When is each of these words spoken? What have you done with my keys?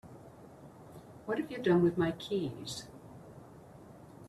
What 1.27 1.37
have 1.37 1.51
you 1.51 1.59
done 1.59 1.83
with 1.83 1.95
my 1.95 2.11
keys? 2.13 2.87